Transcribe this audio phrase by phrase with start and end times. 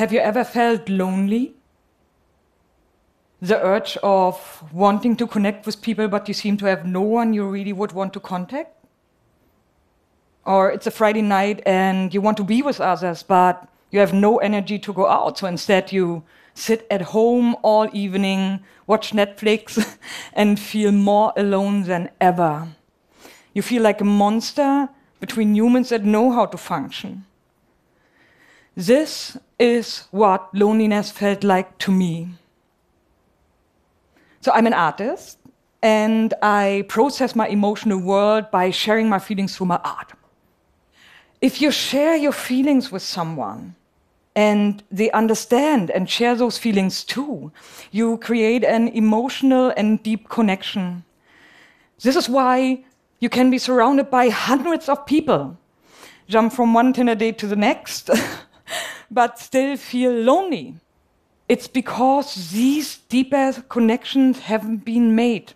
[0.00, 1.56] Have you ever felt lonely?
[3.42, 7.34] The urge of wanting to connect with people, but you seem to have no one
[7.34, 8.74] you really would want to contact?
[10.46, 14.14] Or it's a Friday night and you want to be with others, but you have
[14.14, 16.22] no energy to go out, so instead you
[16.54, 19.98] sit at home all evening, watch Netflix,
[20.32, 22.68] and feel more alone than ever.
[23.52, 24.88] You feel like a monster
[25.20, 27.26] between humans that know how to function.
[28.80, 32.28] This is what loneliness felt like to me.
[34.40, 35.36] So I'm an artist
[35.82, 40.12] and I process my emotional world by sharing my feelings through my art.
[41.42, 43.74] If you share your feelings with someone,
[44.34, 47.52] and they understand and share those feelings too.
[47.90, 51.04] You create an emotional and deep connection.
[52.00, 52.84] This is why
[53.18, 55.58] you can be surrounded by hundreds of people,
[56.28, 58.08] jump from one Tinder date to the next,
[59.10, 60.74] but still feel lonely.
[61.48, 65.54] It's because these deeper connections haven't been made.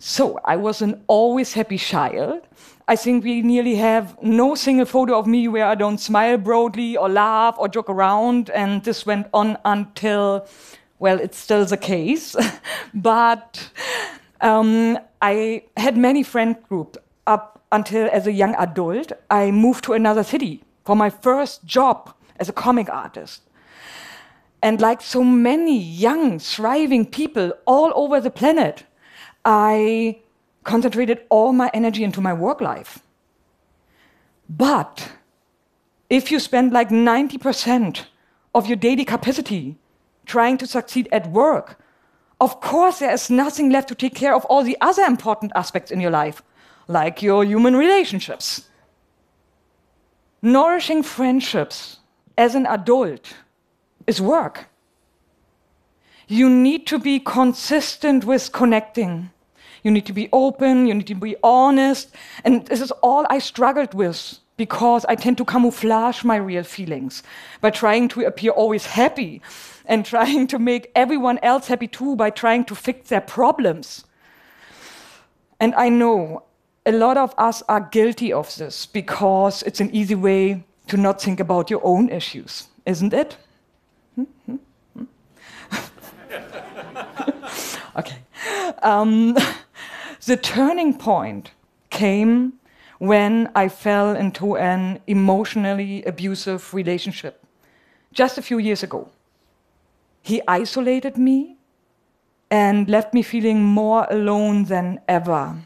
[0.00, 2.42] So I was an always happy child.
[2.88, 6.96] I think we nearly have no single photo of me where I don't smile broadly
[6.96, 8.50] or laugh or joke around.
[8.50, 10.48] And this went on until,
[10.98, 12.34] well, it's still the case.
[12.94, 13.70] but
[14.40, 19.12] um, I had many friend groups up until as a young adult.
[19.30, 23.42] I moved to another city for my first job as a comic artist.
[24.62, 28.84] And like so many young, thriving people all over the planet,
[29.44, 30.20] I
[30.64, 33.00] concentrated all my energy into my work life.
[34.48, 35.12] But
[36.10, 38.06] if you spend like 90%
[38.54, 39.78] of your daily capacity
[40.26, 41.78] trying to succeed at work,
[42.40, 45.90] of course there is nothing left to take care of all the other important aspects
[45.90, 46.42] in your life,
[46.88, 48.69] like your human relationships.
[50.42, 51.98] Nourishing friendships
[52.38, 53.34] as an adult
[54.06, 54.66] is work.
[56.28, 59.30] You need to be consistent with connecting.
[59.82, 62.14] You need to be open, you need to be honest.
[62.44, 67.22] And this is all I struggled with because I tend to camouflage my real feelings
[67.60, 69.42] by trying to appear always happy
[69.86, 74.04] and trying to make everyone else happy too by trying to fix their problems.
[75.58, 76.44] And I know
[76.86, 81.20] a lot of us are guilty of this because it's an easy way to not
[81.20, 83.36] think about your own issues, isn't it?
[87.96, 88.18] Okay.
[88.82, 89.36] Um,
[90.26, 91.50] the turning point
[91.90, 92.54] came
[92.98, 97.44] when I fell into an emotionally abusive relationship
[98.12, 99.10] just a few years ago.
[100.22, 101.56] He isolated me
[102.50, 105.56] and left me feeling more alone than ever.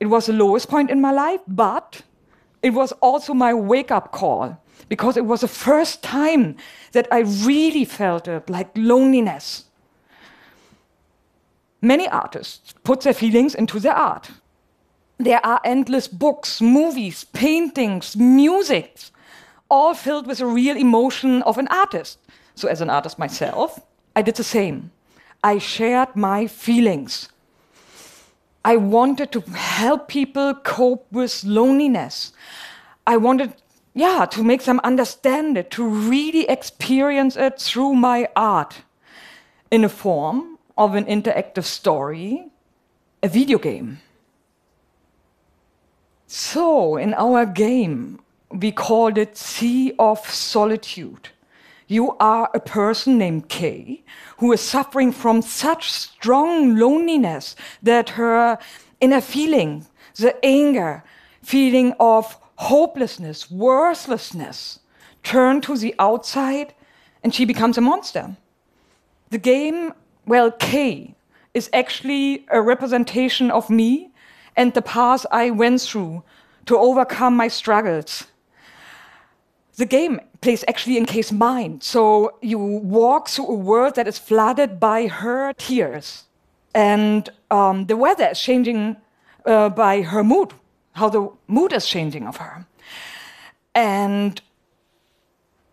[0.00, 2.02] It was the lowest point in my life, but
[2.62, 6.56] it was also my wake up call because it was the first time
[6.92, 9.64] that I really felt it like loneliness
[11.80, 14.30] Many artists put their feelings into their art.
[15.18, 18.96] There are endless books, movies, paintings, music,
[19.70, 22.18] all filled with the real emotion of an artist.
[22.54, 23.80] So, as an artist myself,
[24.16, 24.90] I did the same.
[25.44, 27.28] I shared my feelings.
[28.64, 32.32] I wanted to help people cope with loneliness.
[33.06, 33.54] I wanted,
[33.94, 38.82] yeah, to make them understand it, to really experience it through my art
[39.70, 42.46] in a form of an interactive story,
[43.22, 44.00] a video game.
[46.26, 48.20] So, in our game,
[48.50, 51.30] we called it Sea of Solitude.
[51.88, 54.04] You are a person named Kay
[54.36, 58.58] who is suffering from such strong loneliness that her
[59.00, 61.02] inner feeling, the anger,
[61.42, 64.80] feeling of hopelessness, worthlessness,
[65.22, 66.74] turn to the outside
[67.24, 68.36] and she becomes a monster.
[69.30, 69.94] The game
[70.28, 71.14] well, Kay
[71.54, 74.12] is actually a representation of me
[74.56, 76.22] and the path I went through
[76.66, 78.26] to overcome my struggles.
[79.78, 81.84] The game plays actually in Kay's mind.
[81.84, 86.24] So you walk through a world that is flooded by her tears.
[86.74, 88.96] And um, the weather is changing
[89.46, 90.52] uh, by her mood,
[90.92, 92.66] how the mood is changing of her.
[93.72, 94.40] And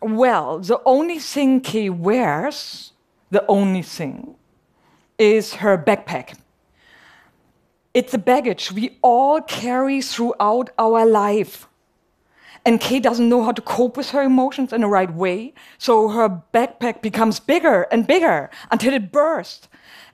[0.00, 2.92] well, the only thing Kay wears,
[3.30, 4.34] the only thing,
[5.18, 6.38] is her backpack.
[7.92, 11.66] It's a baggage we all carry throughout our life.
[12.64, 16.08] And Kay doesn't know how to cope with her emotions in the right way, so
[16.08, 19.68] her backpack becomes bigger and bigger until it bursts.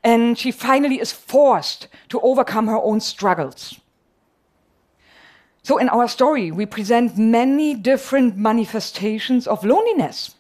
[0.05, 3.81] And she finally is forced to overcome her own struggles.
[5.65, 10.37] So, in our story, we present many different manifestations of loneliness.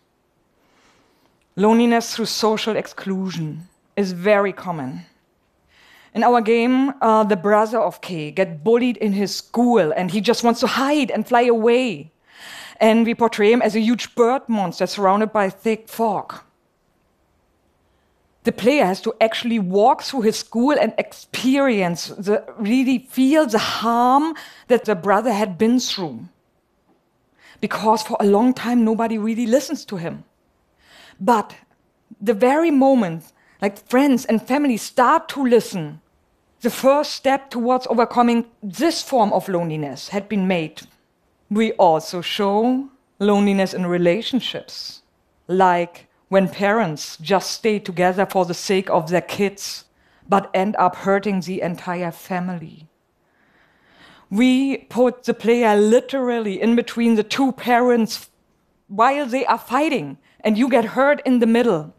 [1.57, 3.67] Loneliness through social exclusion
[3.97, 5.07] is very common.
[6.17, 10.23] In our game, uh, the brother of Kay get bullied in his school and he
[10.23, 12.11] just wants to hide and fly away.
[12.81, 16.41] And we portray him as a huge bird monster surrounded by thick fog.
[18.45, 23.59] The player has to actually walk through his school and experience the really feel the
[23.59, 24.37] harm
[24.69, 26.27] that the brother had been through.
[27.61, 30.25] Because for a long time nobody really listens to him.
[31.21, 31.55] But
[32.19, 36.01] the very moment like friends and family start to listen
[36.61, 40.83] the first step towards overcoming this form of loneliness had been made
[41.51, 42.89] we also show
[43.19, 45.03] loneliness in relationships
[45.47, 49.85] like when parents just stay together for the sake of their kids,
[50.29, 52.89] but end up hurting the entire family.
[54.29, 58.29] We put the player literally in between the two parents
[58.89, 61.95] while they are fighting, and you get hurt in the middle.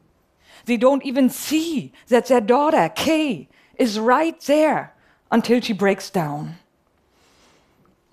[0.66, 4.94] They don't even see that their daughter, Kay, is right there
[5.32, 6.56] until she breaks down.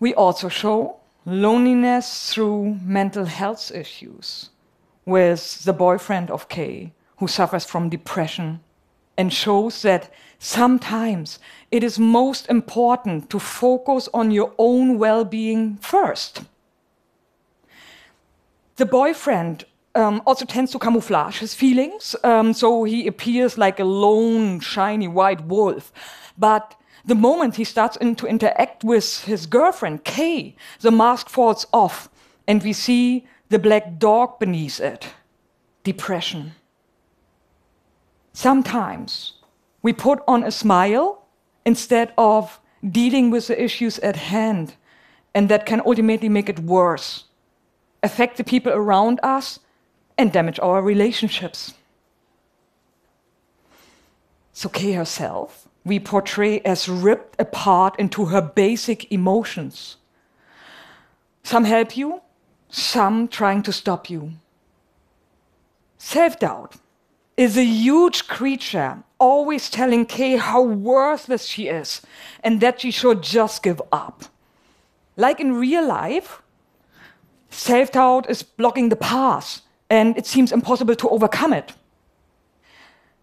[0.00, 4.50] We also show loneliness through mental health issues
[5.06, 8.60] with the boyfriend of Kay, who suffers from depression,
[9.16, 11.38] and shows that sometimes
[11.70, 16.42] it is most important to focus on your own well being first.
[18.76, 19.64] The boyfriend
[19.94, 25.08] um, also tends to camouflage his feelings, um, so he appears like a lone, shiny
[25.08, 25.92] white wolf.
[26.36, 26.74] But
[27.04, 32.08] the moment he starts in to interact with his girlfriend, Kay, the mask falls off,
[32.46, 35.08] and we see the black dog beneath it
[35.84, 36.52] depression.
[38.32, 39.34] Sometimes
[39.82, 41.26] we put on a smile
[41.64, 42.58] instead of
[42.90, 44.74] dealing with the issues at hand,
[45.34, 47.24] and that can ultimately make it worse,
[48.02, 49.60] affect the people around us,
[50.16, 51.74] and damage our relationships.
[54.52, 59.96] So, Kay herself, we portray as ripped apart into her basic emotions.
[61.42, 62.22] Some help you,
[62.70, 64.32] some trying to stop you.
[65.98, 66.76] Self doubt
[67.36, 72.00] is a huge creature, always telling Kay how worthless she is
[72.42, 74.24] and that she should just give up.
[75.16, 76.42] Like in real life,
[77.50, 81.72] self doubt is blocking the path and it seems impossible to overcome it.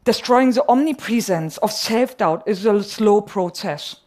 [0.04, 3.98] Destroying the omnipresence of self doubt is a slow process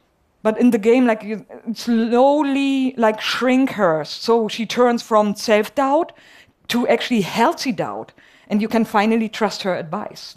[0.45, 4.05] but in the game like you slowly like shrink her.
[4.05, 6.13] So she turns from self-doubt
[6.69, 8.13] to actually healthy doubt
[8.47, 10.37] and you can finally trust her advice.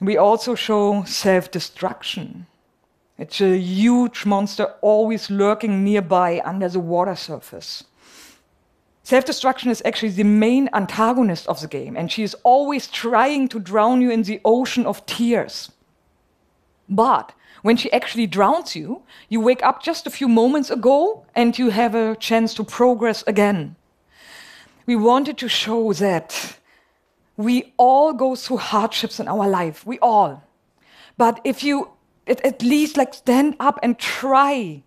[0.00, 2.48] We also show self-destruction.
[3.18, 7.84] It's a huge monster always lurking nearby under the water surface
[9.12, 13.58] self-destruction is actually the main antagonist of the game and she is always trying to
[13.70, 15.70] drown you in the ocean of tears
[16.88, 21.58] but when she actually drowns you, you wake up just a few moments ago and
[21.58, 23.76] you have a chance to progress again.
[24.86, 26.56] We wanted to show that
[27.36, 30.42] we all go through hardships in our life, we all.
[31.16, 31.90] But if you
[32.26, 34.82] at, at least like stand up and try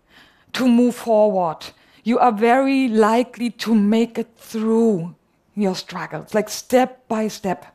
[0.54, 1.66] to move forward,
[2.04, 5.14] you are very likely to make it through
[5.54, 7.66] your struggles, like step by step.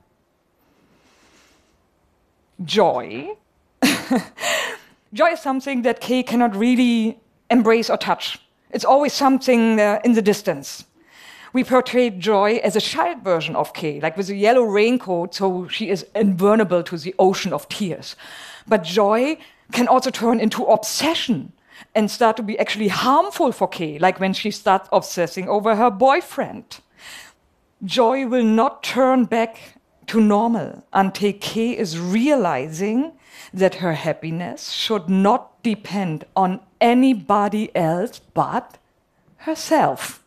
[2.63, 3.37] Joy
[5.13, 7.19] Joy is something that Kay cannot really
[7.49, 8.39] embrace or touch.
[8.71, 10.85] It's always something uh, in the distance.
[11.53, 15.67] We portray Joy as a child version of Kay, like with a yellow raincoat, so
[15.69, 18.15] she is invulnerable to the ocean of tears.
[18.67, 19.37] But Joy
[19.71, 21.53] can also turn into obsession
[21.95, 25.89] and start to be actually harmful for Kay, like when she starts obsessing over her
[25.89, 26.79] boyfriend.
[27.83, 33.13] Joy will not turn back to normal until Kay is realizing
[33.53, 38.77] that her happiness should not depend on anybody else but
[39.37, 40.23] herself.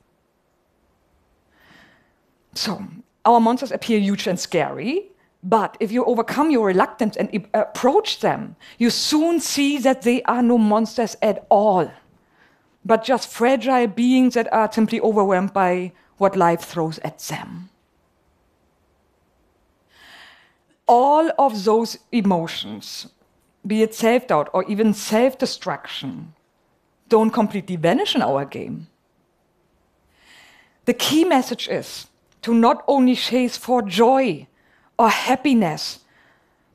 [2.55, 2.85] So,
[3.25, 5.11] our monsters appear huge and scary,
[5.43, 10.43] but if you overcome your reluctance and approach them, you soon see that they are
[10.43, 11.91] no monsters at all,
[12.85, 17.71] but just fragile beings that are simply overwhelmed by what life throws at them.
[20.91, 23.07] all of those emotions,
[23.65, 26.35] be it self doubt or even self destruction,
[27.09, 28.89] don't completely vanish in our game.
[30.87, 32.09] The key message is
[32.43, 34.49] to not only chase for joy
[35.01, 36.01] or happiness,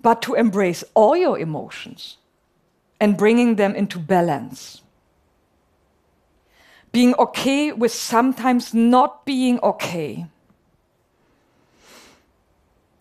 [0.02, 2.18] but to embrace all your emotions
[3.00, 4.82] and bringing them into balance.
[6.96, 10.28] being okay with sometimes not being okay.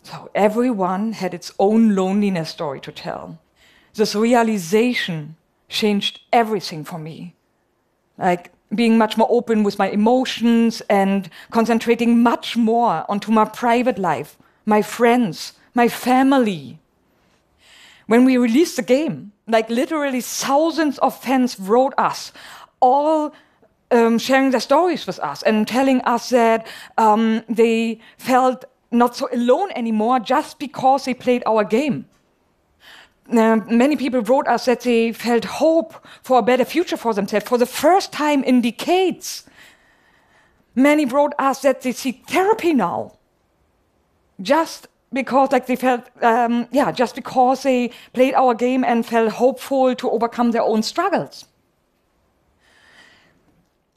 [0.03, 3.39] So everyone had its own loneliness story to tell.
[3.93, 5.37] This realization
[5.69, 7.35] changed everything for me.
[8.17, 8.51] Like
[8.81, 14.37] being much more open with my emotions and concentrating much more onto my private life,
[14.65, 16.79] my friends, my family.
[18.07, 22.31] When we released the game, like literally thousands of fans wrote us,
[22.79, 23.33] all
[23.91, 26.67] um, sharing their stories with us and telling us that
[26.97, 32.05] um, they felt not so alone anymore just because they played our game.
[33.31, 37.47] Uh, many people wrote us that they felt hope for a better future for themselves
[37.47, 39.45] for the first time in decades.
[40.75, 43.13] Many wrote us that they seek therapy now,
[44.41, 49.33] just because, like, they felt, um, yeah, just because they played our game and felt
[49.33, 51.45] hopeful to overcome their own struggles.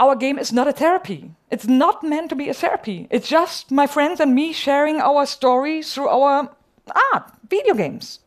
[0.00, 1.32] Our game is not a therapy.
[1.50, 3.08] It's not meant to be a therapy.
[3.10, 6.54] It's just my friends and me sharing our story through our
[7.12, 8.20] art, video games.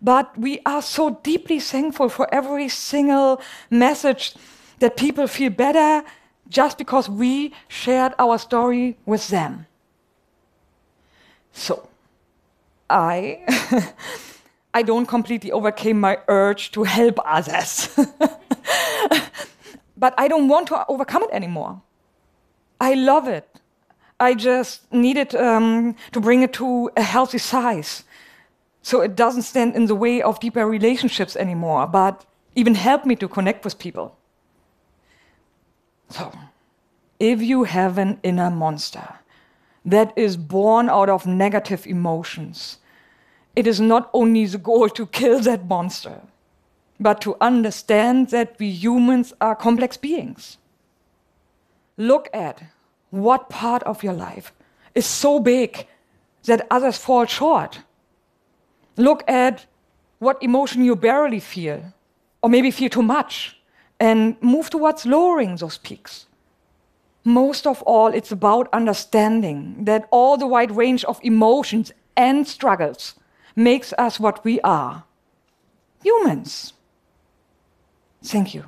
[0.00, 4.34] But we are so deeply thankful for every single message
[4.78, 6.04] that people feel better
[6.48, 9.66] just because we shared our story with them.
[11.52, 11.88] So,
[12.90, 13.40] I
[14.74, 17.88] I don't completely overcame my urge to help others.
[19.96, 21.82] but I don't want to overcome it anymore.
[22.80, 23.46] I love it.
[24.18, 28.04] I just needed um, to bring it to a healthy size
[28.82, 33.16] so it doesn't stand in the way of deeper relationships anymore, but even help me
[33.16, 34.16] to connect with people.
[36.08, 36.32] So,
[37.18, 39.16] if you have an inner monster
[39.84, 42.78] that is born out of negative emotions,
[43.56, 46.20] it is not only the goal to kill that monster,
[46.98, 50.58] but to understand that we humans are complex beings.
[51.96, 52.62] Look at
[53.10, 54.52] what part of your life
[54.94, 55.86] is so big
[56.44, 57.80] that others fall short
[59.00, 59.64] Look at
[60.18, 61.94] what emotion you barely feel,
[62.42, 63.58] or maybe feel too much,
[63.98, 66.26] and move towards lowering those peaks.
[67.24, 73.14] Most of all, it's about understanding that all the wide range of emotions and struggles
[73.60, 75.04] makes us what we are
[76.02, 76.72] humans.
[78.22, 78.64] Thank you.